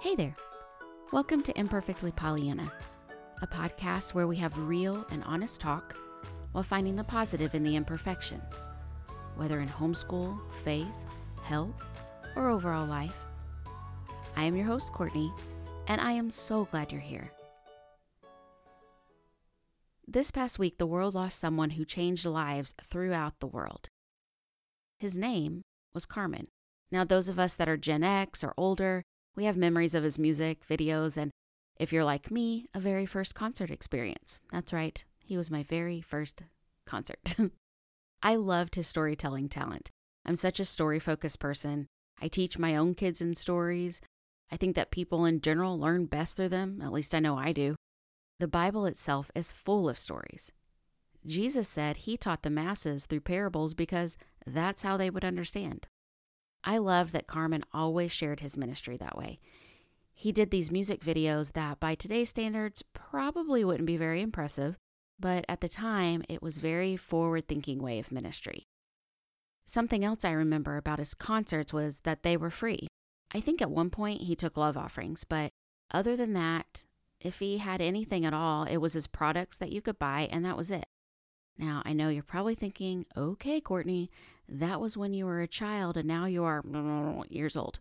[0.00, 0.36] Hey there.
[1.12, 2.72] Welcome to Imperfectly Pollyanna,
[3.42, 5.96] a podcast where we have real and honest talk
[6.52, 8.64] while finding the positive in the imperfections,
[9.34, 10.86] whether in homeschool, faith,
[11.42, 11.84] health,
[12.36, 13.18] or overall life.
[14.36, 15.32] I am your host, Courtney,
[15.88, 17.32] and I am so glad you're here.
[20.06, 23.88] This past week, the world lost someone who changed lives throughout the world.
[24.96, 26.46] His name was Carmen.
[26.92, 29.02] Now, those of us that are Gen X or older,
[29.38, 31.30] we have memories of his music, videos, and
[31.78, 34.40] if you're like me, a very first concert experience.
[34.50, 36.42] That's right, he was my very first
[36.84, 37.36] concert.
[38.22, 39.92] I loved his storytelling talent.
[40.26, 41.86] I'm such a story focused person.
[42.20, 44.00] I teach my own kids in stories.
[44.50, 47.52] I think that people in general learn best through them, at least I know I
[47.52, 47.76] do.
[48.40, 50.50] The Bible itself is full of stories.
[51.24, 55.86] Jesus said he taught the masses through parables because that's how they would understand.
[56.64, 59.38] I love that Carmen always shared his ministry that way.
[60.12, 64.76] He did these music videos that, by today's standards, probably wouldn't be very impressive,
[65.18, 68.64] but at the time, it was very forward thinking way of ministry.
[69.66, 72.88] Something else I remember about his concerts was that they were free.
[73.32, 75.50] I think at one point he took love offerings, but
[75.92, 76.84] other than that,
[77.20, 80.44] if he had anything at all, it was his products that you could buy, and
[80.44, 80.86] that was it.
[81.58, 84.10] Now, I know you're probably thinking, okay, Courtney,
[84.48, 86.62] that was when you were a child and now you are
[87.28, 87.80] years old.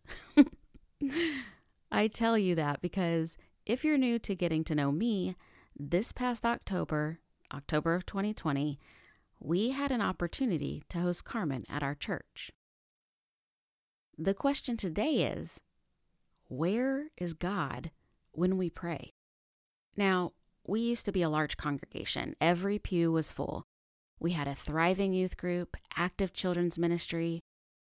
[1.91, 5.35] I tell you that because if you're new to getting to know me,
[5.79, 7.19] this past October,
[7.53, 8.79] October of 2020,
[9.39, 12.51] we had an opportunity to host Carmen at our church.
[14.17, 15.61] The question today is
[16.47, 17.91] where is God
[18.31, 19.13] when we pray?
[19.95, 20.33] Now,
[20.65, 22.35] we used to be a large congregation.
[22.41, 23.67] Every pew was full.
[24.19, 27.41] We had a thriving youth group, active children's ministry.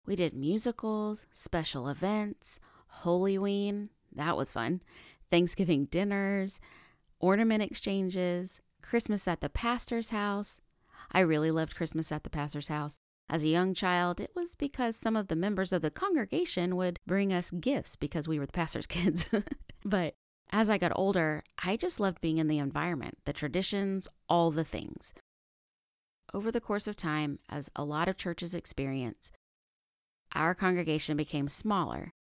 [0.07, 2.59] We did musicals, special events,
[3.03, 4.81] Holyween, that was fun,
[5.31, 6.61] Thanksgiving dinners,
[7.21, 10.61] ornament exchanges, Christmas at the pastor's house.
[11.11, 12.97] I really loved Christmas at the pastor's house.
[13.29, 16.99] As a young child, it was because some of the members of the congregation would
[17.07, 19.27] bring us gifts because we were the pastor's kids.
[19.85, 20.15] but
[20.51, 24.65] as I got older, I just loved being in the environment, the traditions, all the
[24.65, 25.15] things.
[26.35, 29.31] Over the course of time, as a lot of churches experience,
[30.35, 32.13] our congregation became smaller,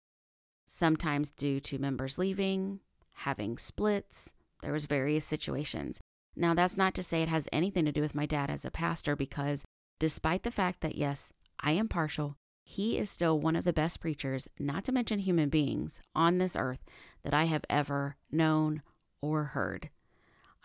[0.66, 2.81] sometimes due to members leaving,
[3.13, 4.33] having splits.
[4.61, 6.01] There was various situations.
[6.35, 8.71] Now, that's not to say it has anything to do with my dad as a
[8.71, 9.63] pastor because
[9.97, 12.35] despite the fact that yes, I am partial,
[12.66, 16.57] he is still one of the best preachers, not to mention human beings, on this
[16.57, 16.83] earth
[17.23, 18.81] that I have ever known
[19.21, 19.89] or heard.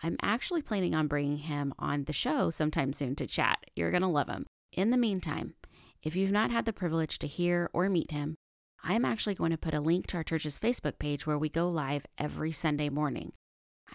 [0.03, 3.65] I'm actually planning on bringing him on the show sometime soon to chat.
[3.75, 4.45] You're going to love him.
[4.71, 5.55] In the meantime,
[6.03, 8.35] if you've not had the privilege to hear or meet him,
[8.83, 11.67] I'm actually going to put a link to our church's Facebook page where we go
[11.67, 13.33] live every Sunday morning.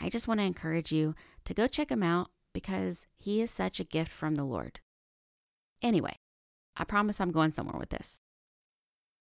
[0.00, 1.14] I just want to encourage you
[1.44, 4.80] to go check him out because he is such a gift from the Lord.
[5.80, 6.16] Anyway,
[6.76, 8.18] I promise I'm going somewhere with this.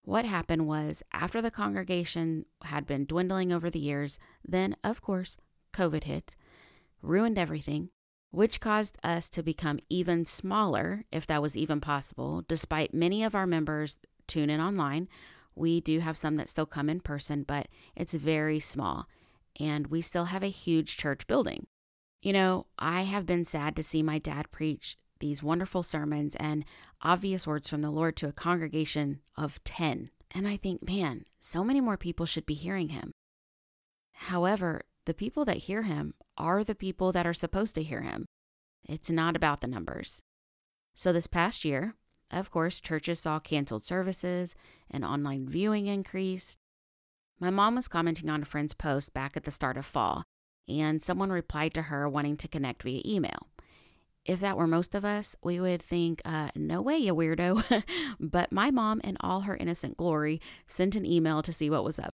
[0.03, 5.37] What happened was, after the congregation had been dwindling over the years, then, of course,
[5.73, 6.35] COVID hit,
[7.01, 7.89] ruined everything,
[8.31, 13.35] which caused us to become even smaller, if that was even possible, despite many of
[13.35, 13.97] our members
[14.27, 15.07] tune in online.
[15.55, 19.07] We do have some that still come in person, but it's very small,
[19.59, 21.67] and we still have a huge church building.
[22.21, 26.65] You know, I have been sad to see my dad preach these wonderful sermons and
[27.01, 30.09] obvious words from the Lord to a congregation of 10.
[30.31, 33.11] And I think, man, so many more people should be hearing him.
[34.13, 38.25] However, the people that hear him are the people that are supposed to hear him.
[38.89, 40.21] It's not about the numbers.
[40.95, 41.95] So, this past year,
[42.31, 44.55] of course, churches saw canceled services
[44.89, 46.57] and online viewing increased.
[47.39, 50.23] My mom was commenting on a friend's post back at the start of fall,
[50.67, 53.47] and someone replied to her wanting to connect via email.
[54.25, 57.83] If that were most of us, we would think, uh, no way, you weirdo.
[58.19, 61.99] but my mom, in all her innocent glory, sent an email to see what was
[61.99, 62.13] up.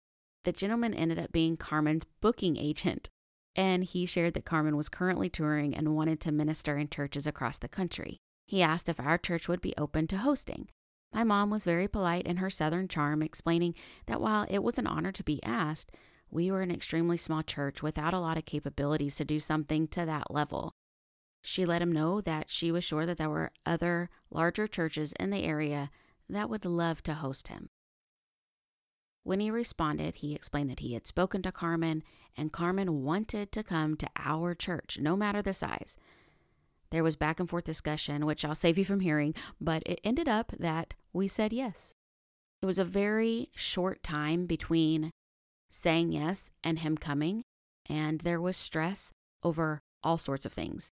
[0.44, 3.10] The gentleman ended up being Carmen's booking agent,
[3.56, 7.58] and he shared that Carmen was currently touring and wanted to minister in churches across
[7.58, 8.18] the country.
[8.46, 10.68] He asked if our church would be open to hosting.
[11.14, 13.76] My mom was very polite in her southern charm, explaining
[14.06, 15.92] that while it was an honor to be asked,
[16.30, 20.06] we were an extremely small church without a lot of capabilities to do something to
[20.06, 20.74] that level.
[21.42, 25.32] She let him know that she was sure that there were other larger churches in
[25.32, 25.90] the area
[26.30, 27.70] that would love to host him.
[29.24, 32.04] When he responded, he explained that he had spoken to Carmen
[32.36, 35.98] and Carmen wanted to come to our church, no matter the size.
[36.90, 40.28] There was back and forth discussion, which I'll save you from hearing, but it ended
[40.28, 41.94] up that we said yes.
[42.62, 45.12] It was a very short time between
[45.70, 47.44] saying yes and him coming,
[47.88, 49.12] and there was stress
[49.44, 50.90] over all sorts of things.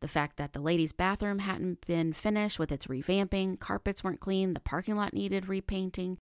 [0.00, 4.54] The fact that the ladies' bathroom hadn't been finished with its revamping, carpets weren't clean,
[4.54, 6.18] the parking lot needed repainting,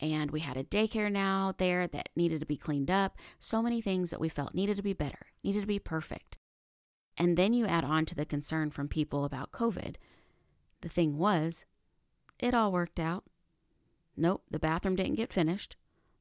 [0.00, 3.16] and we had a daycare now there that needed to be cleaned up.
[3.38, 6.38] So many things that we felt needed to be better, needed to be perfect.
[7.16, 9.96] And then you add on to the concern from people about COVID.
[10.80, 11.64] The thing was,
[12.38, 13.24] it all worked out.
[14.16, 15.76] Nope, the bathroom didn't get finished.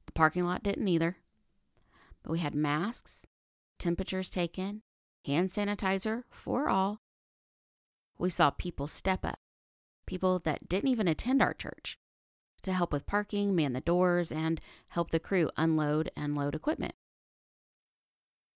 [0.05, 1.17] The parking lot didn't either.
[2.21, 3.25] But we had masks,
[3.79, 4.83] temperatures taken,
[5.25, 7.01] hand sanitizer for all.
[8.17, 9.39] We saw people step up,
[10.05, 11.97] people that didn't even attend our church,
[12.63, 16.93] to help with parking, man the doors, and help the crew unload and load equipment.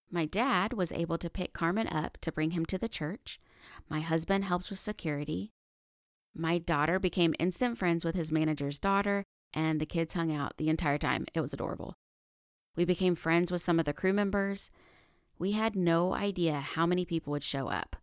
[0.09, 3.39] My dad was able to pick Carmen up to bring him to the church.
[3.89, 5.51] My husband helped with security.
[6.33, 9.24] My daughter became instant friends with his manager's daughter,
[9.54, 11.25] and the kids hung out the entire time.
[11.33, 11.95] It was adorable.
[12.75, 14.69] We became friends with some of the crew members.
[15.39, 17.95] We had no idea how many people would show up,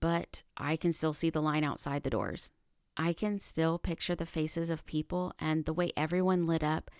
[0.00, 2.50] but I can still see the line outside the doors.
[2.96, 6.90] I can still picture the faces of people and the way everyone lit up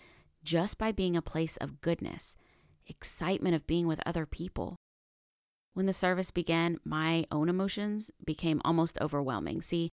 [0.43, 2.35] just by being a place of goodness,
[2.87, 4.75] excitement of being with other people.
[5.73, 9.61] When the service began, my own emotions became almost overwhelming.
[9.61, 9.89] See,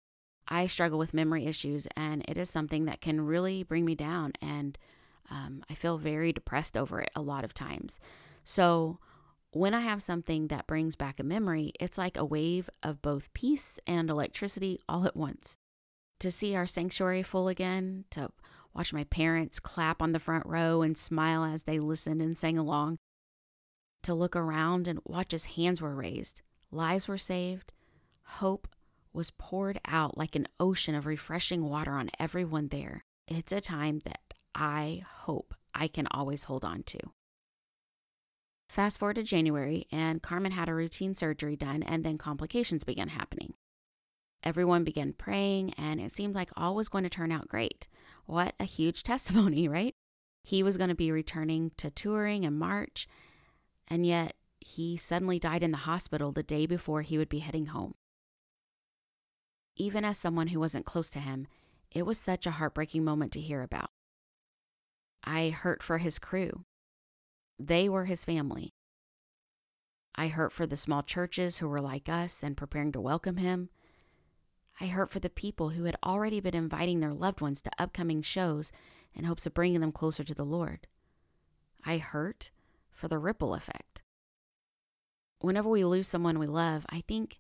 [0.49, 4.33] I struggle with memory issues, and it is something that can really bring me down,
[4.41, 4.79] and
[5.31, 7.99] um, I feel very depressed over it a lot of times.
[8.45, 8.99] So,
[9.51, 13.33] when I have something that brings back a memory, it's like a wave of both
[13.33, 15.57] peace and electricity all at once.
[16.21, 18.31] To see our sanctuary full again, to
[18.75, 22.57] watch my parents clap on the front row and smile as they listened and sang
[22.57, 22.99] along,
[24.03, 26.41] to look around and watch as hands were raised,
[26.71, 27.73] lives were saved,
[28.23, 28.69] hope
[29.13, 33.05] was poured out like an ocean of refreshing water on everyone there.
[33.27, 34.21] It's a time that
[34.55, 36.99] I hope I can always hold on to.
[38.69, 43.09] Fast forward to January, and Carmen had a routine surgery done, and then complications began
[43.09, 43.55] happening.
[44.47, 47.89] Everyone began praying, and it seemed like all was going to turn out great.
[48.27, 49.93] What a huge testimony, right?
[50.45, 53.09] He was going to be returning to touring in March,
[53.89, 57.67] and yet he suddenly died in the hospital the day before he would be heading
[57.67, 57.95] home.
[59.75, 61.49] Even as someone who wasn't close to him,
[61.91, 63.91] it was such a heartbreaking moment to hear about.
[65.25, 66.65] I hurt for his crew.
[67.59, 68.75] They were his family.
[70.15, 73.71] I hurt for the small churches who were like us and preparing to welcome him.
[74.81, 78.23] I hurt for the people who had already been inviting their loved ones to upcoming
[78.23, 78.73] shows
[79.15, 80.87] in hopes of bringing them closer to the Lord.
[81.85, 82.51] I hurt
[82.93, 84.03] for the ripple effect.
[85.41, 87.39] Whenever we lose someone we love, I think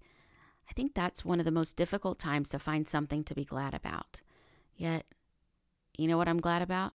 [0.68, 3.72] I think that's one of the most difficult times to find something to be glad
[3.72, 4.20] about.
[4.74, 5.06] Yet,
[5.96, 6.92] you know what I'm glad about?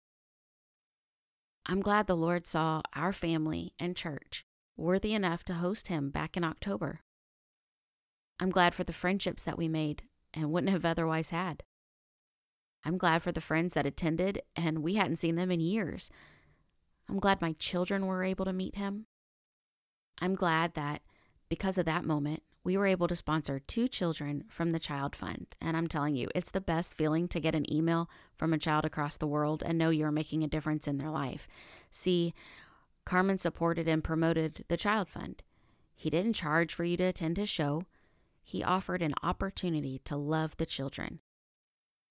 [1.65, 4.45] I'm glad the Lord saw our family and church
[4.75, 7.01] worthy enough to host him back in October.
[8.39, 10.03] I'm glad for the friendships that we made
[10.33, 11.63] and wouldn't have otherwise had.
[12.83, 16.09] I'm glad for the friends that attended and we hadn't seen them in years.
[17.09, 19.05] I'm glad my children were able to meet him.
[20.19, 21.01] I'm glad that
[21.49, 25.47] because of that moment, we were able to sponsor two children from the Child Fund.
[25.59, 28.85] And I'm telling you, it's the best feeling to get an email from a child
[28.85, 31.47] across the world and know you're making a difference in their life.
[31.89, 32.33] See,
[33.03, 35.41] Carmen supported and promoted the Child Fund.
[35.95, 37.83] He didn't charge for you to attend his show,
[38.43, 41.19] he offered an opportunity to love the children,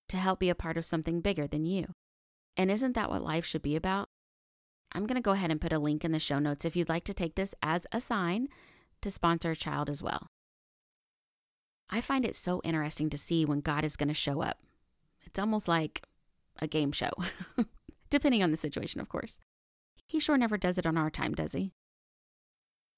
[0.09, 1.87] to help be a part of something bigger than you.
[2.57, 4.09] And isn't that what life should be about?
[4.93, 6.89] I'm going to go ahead and put a link in the show notes if you'd
[6.89, 8.49] like to take this as a sign
[9.01, 10.27] to sponsor a child as well.
[11.89, 14.59] I find it so interesting to see when God is going to show up.
[15.23, 16.01] It's almost like
[16.59, 17.11] a game show,
[18.09, 19.39] depending on the situation, of course.
[20.07, 21.71] He sure never does it on our time, does he?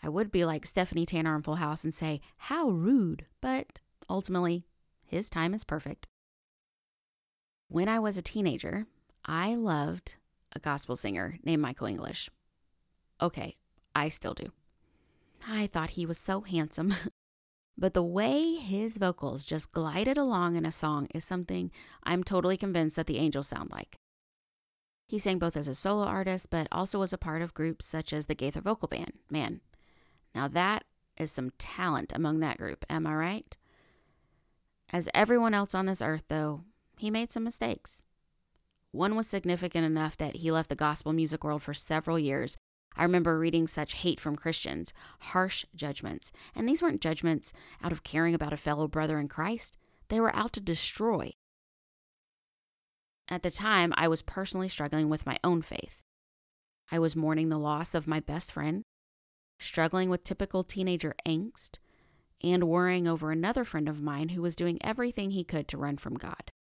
[0.03, 3.79] I would be like Stephanie Tanner on Full House and say, How rude, but
[4.10, 4.65] ultimately,
[5.05, 6.07] his time is perfect.
[7.69, 8.86] When I was a teenager,
[9.25, 10.15] I loved
[10.51, 12.29] a gospel singer named Michael English.
[13.22, 13.55] Okay,
[13.95, 14.51] I still do.
[15.48, 16.93] I thought he was so handsome.
[17.75, 21.72] But the way his vocals just glided along in a song is something
[22.03, 23.95] I'm totally convinced that the angels sound like.
[25.07, 28.13] He sang both as a solo artist, but also as a part of groups such
[28.13, 29.13] as the Gaither Vocal Band.
[29.29, 29.62] Man,
[30.33, 30.83] now that
[31.17, 33.57] is some talent among that group, am I right?
[34.91, 36.61] As everyone else on this earth, though,
[36.97, 38.03] he made some mistakes.
[38.91, 42.57] One was significant enough that he left the gospel music world for several years
[42.95, 46.31] I remember reading such hate from Christians, harsh judgments.
[46.55, 49.77] And these weren't judgments out of caring about a fellow brother in Christ,
[50.09, 51.31] they were out to destroy.
[53.29, 56.01] At the time, I was personally struggling with my own faith.
[56.91, 58.83] I was mourning the loss of my best friend,
[59.63, 61.77] struggling with typical teenager angst,
[62.43, 65.98] and worrying over another friend of mine who was doing everything he could to run
[65.98, 66.51] from God.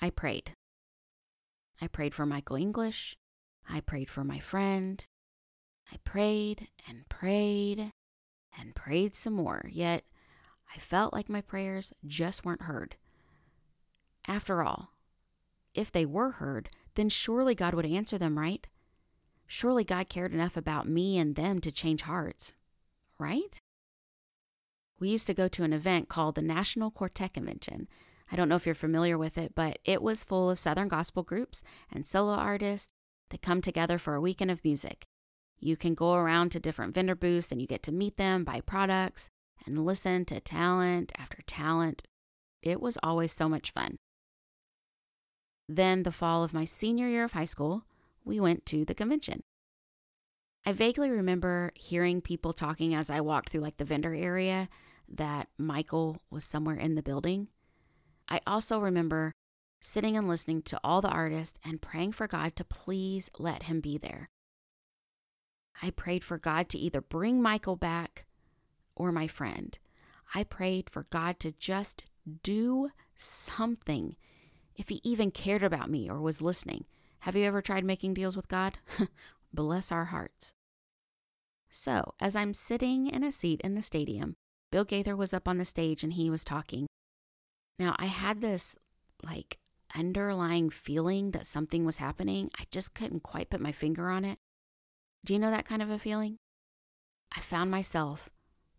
[0.00, 0.52] I prayed.
[1.80, 3.16] I prayed for Michael English.
[3.68, 5.04] I prayed for my friend.
[5.92, 7.90] I prayed and prayed
[8.58, 10.04] and prayed some more, yet
[10.74, 12.96] I felt like my prayers just weren't heard.
[14.26, 14.90] After all,
[15.74, 18.66] if they were heard, then surely God would answer them, right?
[19.46, 22.52] Surely God cared enough about me and them to change hearts,
[23.18, 23.60] right?
[24.98, 27.88] We used to go to an event called the National Quartet Convention.
[28.30, 31.22] I don't know if you're familiar with it, but it was full of Southern gospel
[31.22, 32.88] groups and solo artists
[33.30, 35.04] that come together for a weekend of music.
[35.60, 38.60] You can go around to different vendor booths and you get to meet them, buy
[38.60, 39.28] products,
[39.66, 42.02] and listen to talent after talent.
[42.62, 43.96] It was always so much fun.
[45.68, 47.84] Then, the fall of my senior year of high school,
[48.24, 49.42] we went to the convention.
[50.66, 54.68] I vaguely remember hearing people talking as I walked through like the vendor area
[55.08, 57.48] that Michael was somewhere in the building.
[58.28, 59.32] I also remember
[59.80, 63.80] sitting and listening to all the artists and praying for God to please let him
[63.80, 64.30] be there.
[65.82, 68.24] I prayed for God to either bring Michael back
[68.96, 69.78] or my friend.
[70.34, 72.04] I prayed for God to just
[72.42, 74.16] do something
[74.76, 76.86] if he even cared about me or was listening.
[77.24, 78.76] Have you ever tried making deals with God?
[79.54, 80.52] Bless our hearts.
[81.70, 84.34] So, as I'm sitting in a seat in the stadium,
[84.70, 86.86] Bill Gaither was up on the stage and he was talking.
[87.78, 88.76] Now, I had this
[89.22, 89.56] like
[89.96, 92.50] underlying feeling that something was happening.
[92.60, 94.36] I just couldn't quite put my finger on it.
[95.24, 96.36] Do you know that kind of a feeling?
[97.34, 98.28] I found myself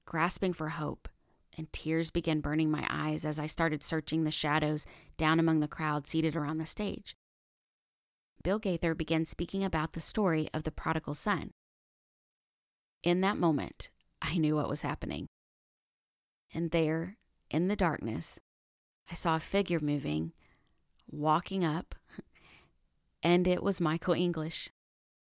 [0.05, 1.09] grasping for hope,
[1.57, 4.85] and tears began burning my eyes as I started searching the shadows
[5.17, 7.15] down among the crowd seated around the stage.
[8.45, 11.49] Bill Gaither began speaking about the story of the prodigal son.
[13.01, 13.89] In that moment,
[14.21, 15.25] I knew what was happening.
[16.53, 17.17] And there,
[17.49, 18.39] in the darkness,
[19.09, 20.31] I saw a figure moving,
[21.09, 21.95] walking up,
[23.23, 24.69] and it was Michael English.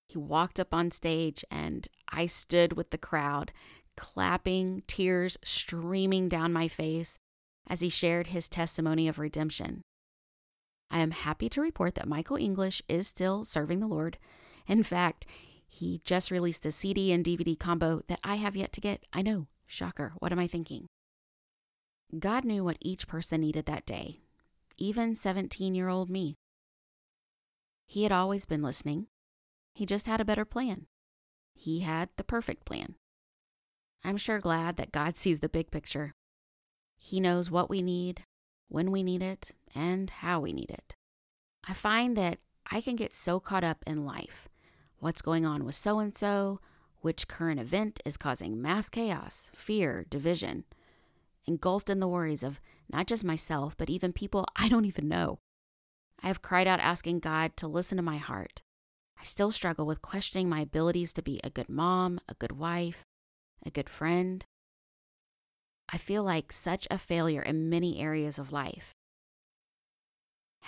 [0.10, 3.54] He walked up on stage, and I stood with the crowd,
[3.96, 7.18] clapping, tears streaming down my face
[7.66, 9.84] as he shared his testimony of redemption.
[10.90, 14.18] I am happy to report that Michael English is still serving the Lord.
[14.68, 15.26] In fact,
[15.68, 19.06] he just released a CD and DVD combo that I have yet to get.
[19.12, 20.88] I know, shocker, what am I thinking?
[22.18, 24.20] God knew what each person needed that day,
[24.78, 26.36] even 17 year old me.
[27.88, 29.08] He had always been listening,
[29.74, 30.86] he just had a better plan.
[31.54, 32.96] He had the perfect plan.
[34.04, 36.14] I'm sure glad that God sees the big picture.
[36.98, 38.24] He knows what we need,
[38.70, 40.96] when we need it, and how we need it.
[41.68, 42.40] I find that
[42.72, 44.48] I can get so caught up in life
[45.00, 46.60] what's going on with so and so,
[47.02, 50.64] which current event is causing mass chaos, fear, division,
[51.46, 52.60] engulfed in the worries of
[52.92, 55.40] not just myself, but even people I don't even know.
[56.24, 58.64] I have cried out asking God to listen to my heart,
[59.20, 63.04] I still struggle with questioning my abilities to be a good mom, a good wife,
[63.66, 64.46] a good friend.
[65.90, 68.95] I feel like such a failure in many areas of life.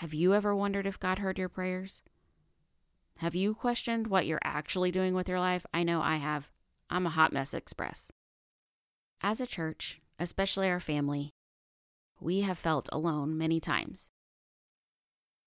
[0.02, 2.04] Have you ever wondered if God heard your prayers?
[3.18, 5.66] Have you questioned what you're actually doing with your life?
[5.74, 6.52] I know I have.
[6.88, 8.12] I'm a hot mess express.
[9.24, 11.32] As a church, especially our family,
[12.20, 14.12] we have felt alone many times.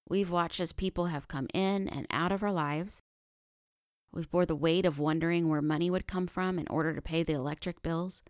[0.08, 3.02] We've watched as people have come in and out of our lives.
[4.10, 7.22] We've bore the weight of wondering where money would come from in order to pay
[7.22, 8.20] the electric bills.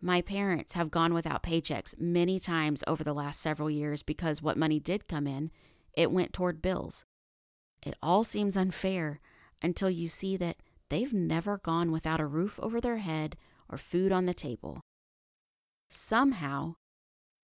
[0.00, 4.56] My parents have gone without paychecks many times over the last several years because what
[4.56, 5.50] money did come in,
[5.92, 7.04] it went toward bills.
[7.82, 9.20] It all seems unfair
[9.60, 10.56] until you see that
[10.88, 13.36] they've never gone without a roof over their head
[13.68, 14.80] or food on the table.
[15.90, 16.74] Somehow,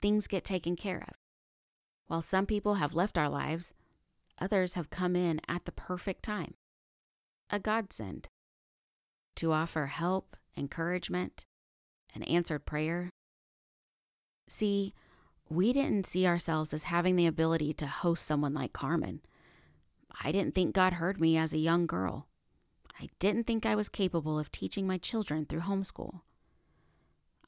[0.01, 1.15] things get taken care of.
[2.07, 3.73] While some people have left our lives,
[4.39, 6.55] others have come in at the perfect time.
[7.51, 8.29] A godsend.
[9.37, 11.45] To offer help, encouragement,
[12.15, 13.11] and answered prayer.
[14.49, 14.95] See,
[15.49, 19.21] we didn't see ourselves as having the ability to host someone like Carmen.
[20.23, 22.29] I didn't think God heard me as a young girl.
[23.01, 26.21] I didn't think I was capable of teaching my children through homeschool.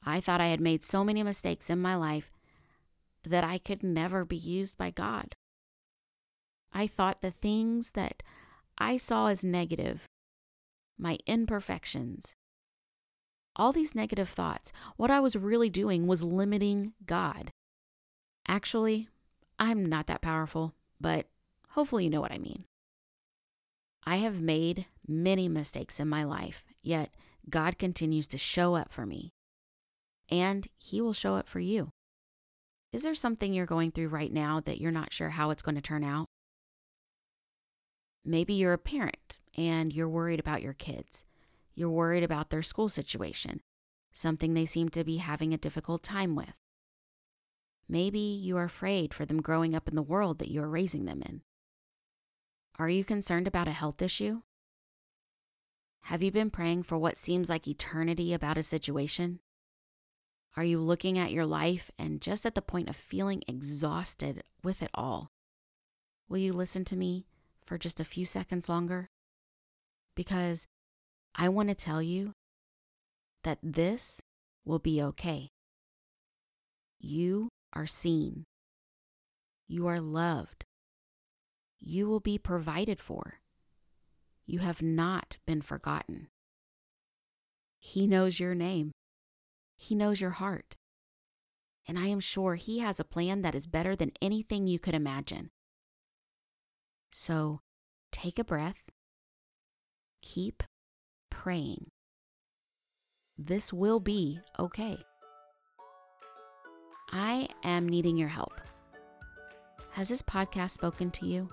[0.05, 2.31] I thought I had made so many mistakes in my life
[3.23, 5.35] that I could never be used by God.
[6.73, 8.23] I thought the things that
[8.77, 10.05] I saw as negative,
[10.97, 12.35] my imperfections,
[13.57, 17.51] all these negative thoughts, what I was really doing was limiting God.
[18.47, 19.09] Actually,
[19.59, 21.25] I'm not that powerful, but
[21.71, 22.63] hopefully you know what I mean.
[24.05, 27.13] I have made many mistakes in my life, yet
[27.49, 29.33] God continues to show up for me.
[30.29, 31.89] And He will show up for you.
[32.93, 35.75] Is there something you're going through right now that you're not sure how it's going
[35.75, 36.27] to turn out?
[38.23, 41.25] Maybe you're a parent and you're worried about your kids.
[41.77, 43.61] You're worried about their school situation,
[44.11, 46.57] something they seem to be having a difficult time with.
[47.87, 51.05] Maybe you are afraid for them growing up in the world that you are raising
[51.05, 51.43] them in.
[52.79, 54.41] Are you concerned about a health issue?
[56.05, 59.39] Have you been praying for what seems like eternity about a situation?
[60.55, 64.81] Are you looking at your life and just at the point of feeling exhausted with
[64.81, 65.29] it all?
[66.27, 67.27] Will you listen to me
[67.63, 69.11] for just a few seconds longer?
[70.15, 70.65] Because
[71.37, 72.33] I want to tell you
[73.43, 74.19] that this
[74.65, 75.49] will be okay.
[76.99, 78.45] You are seen.
[79.67, 80.65] You are loved.
[81.79, 83.35] You will be provided for.
[84.47, 86.27] You have not been forgotten.
[87.79, 88.91] He knows your name.
[89.77, 90.75] He knows your heart.
[91.87, 94.95] And I am sure He has a plan that is better than anything you could
[94.95, 95.51] imagine.
[97.11, 97.59] So
[98.11, 98.83] take a breath.
[100.21, 100.63] Keep
[101.37, 101.91] praying.
[103.37, 104.97] This will be okay.
[107.11, 108.59] I am needing your help.
[109.91, 111.49] Has this podcast spoken to you?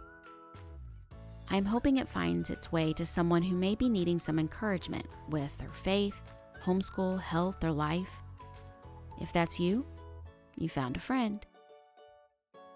[1.49, 5.57] I'm hoping it finds its way to someone who may be needing some encouragement with
[5.59, 6.23] their faith,
[6.63, 8.23] homeschool, health, or life.
[9.21, 9.85] If that's you,
[10.57, 11.45] you found a friend.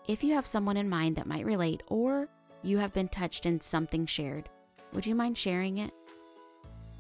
[0.07, 2.29] If you have someone in mind that might relate, or
[2.63, 4.51] you have been touched in something shared,
[4.93, 5.93] would you mind sharing it?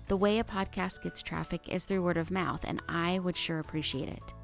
[0.09, 3.59] The way a podcast gets traffic is through word of mouth, and I would sure
[3.59, 4.35] appreciate it.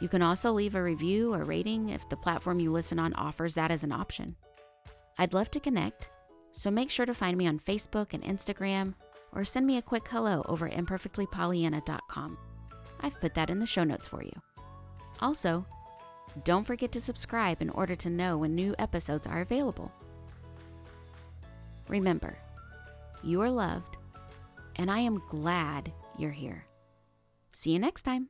[0.00, 3.54] You can also leave a review or rating if the platform you listen on offers
[3.54, 4.36] that as an option.
[5.18, 6.10] I'd love to connect,
[6.52, 8.94] so make sure to find me on Facebook and Instagram
[9.32, 12.38] or send me a quick hello over imperfectlypollyanna.com.
[13.00, 14.32] I've put that in the show notes for you.
[15.20, 15.64] Also,
[16.44, 19.90] don't forget to subscribe in order to know when new episodes are available.
[21.88, 22.36] Remember,
[23.22, 23.96] you are loved,
[24.76, 26.66] and I am glad you're here.
[27.52, 28.28] See you next time.